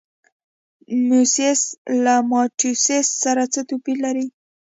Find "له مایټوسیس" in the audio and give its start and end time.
2.03-3.07